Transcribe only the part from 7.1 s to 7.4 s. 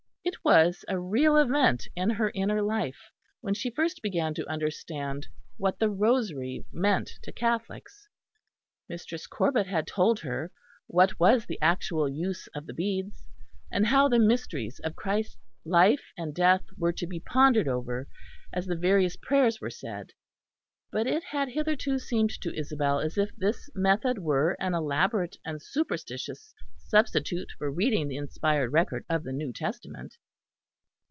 to